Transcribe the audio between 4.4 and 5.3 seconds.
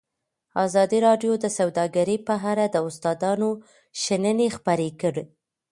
خپرې کړي.